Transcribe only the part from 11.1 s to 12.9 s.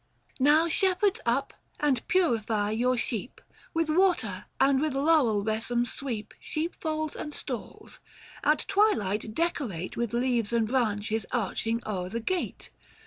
arching o'er the gate.